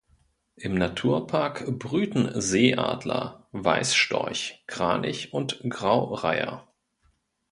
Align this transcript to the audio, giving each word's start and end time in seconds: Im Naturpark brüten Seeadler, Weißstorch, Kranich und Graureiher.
Im 0.55 0.73
Naturpark 0.73 1.77
brüten 1.77 2.41
Seeadler, 2.41 3.47
Weißstorch, 3.51 4.63
Kranich 4.65 5.31
und 5.31 5.59
Graureiher. 5.69 6.67